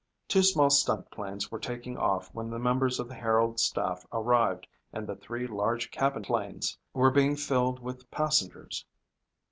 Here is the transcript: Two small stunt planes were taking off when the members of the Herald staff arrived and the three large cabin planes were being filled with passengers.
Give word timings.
Two 0.27 0.41
small 0.41 0.71
stunt 0.71 1.11
planes 1.11 1.51
were 1.51 1.59
taking 1.59 1.95
off 1.95 2.33
when 2.33 2.49
the 2.49 2.57
members 2.57 2.99
of 2.99 3.07
the 3.07 3.13
Herald 3.13 3.59
staff 3.59 4.03
arrived 4.11 4.65
and 4.91 5.05
the 5.05 5.15
three 5.15 5.45
large 5.45 5.91
cabin 5.91 6.23
planes 6.23 6.75
were 6.91 7.11
being 7.11 7.35
filled 7.35 7.79
with 7.81 8.09
passengers. 8.09 8.83